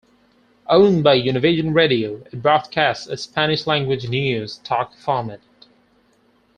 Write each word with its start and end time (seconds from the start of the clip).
Owned 0.67 1.03
by 1.03 1.15
Univision 1.21 1.75
Radio, 1.75 2.23
it 2.25 2.41
broadcasts 2.41 3.05
a 3.05 3.15
Spanish-language 3.15 4.09
news 4.09 4.57
talk 4.63 4.95
format. 4.95 5.41